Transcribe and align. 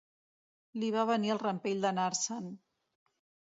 Li 0.83 0.89
va 0.95 1.03
venir 1.09 1.35
el 1.35 1.41
rampell 1.45 1.85
d'anar-se'n. 1.85 2.51